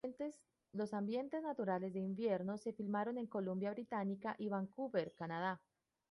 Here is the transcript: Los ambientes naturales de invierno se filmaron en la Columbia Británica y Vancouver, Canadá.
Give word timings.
Los 0.73 0.95
ambientes 0.95 1.43
naturales 1.43 1.93
de 1.93 1.99
invierno 1.99 2.57
se 2.57 2.73
filmaron 2.73 3.19
en 3.19 3.25
la 3.25 3.29
Columbia 3.29 3.69
Británica 3.69 4.33
y 4.39 4.49
Vancouver, 4.49 5.13
Canadá. 5.13 5.61